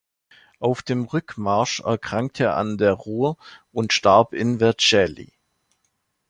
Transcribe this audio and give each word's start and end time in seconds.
Auf 0.59 0.81
dem 0.81 1.03
Rückmarsch 1.03 1.81
erkrankte 1.81 2.45
er 2.45 2.57
an 2.57 2.79
der 2.79 2.93
Ruhr 2.93 3.37
und 3.71 3.93
starb 3.93 4.33
in 4.33 4.57
Vercelli. 4.57 5.31